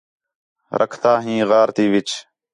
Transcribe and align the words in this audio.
رکھدا 0.79 1.13
ہیں 1.23 1.39
غار 1.49 1.69
تی 1.75 1.85
وِچ 1.91 2.09